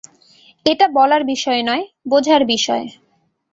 [0.65, 2.85] এটা বলার বিষয় নয়, বোঝার বিষয়।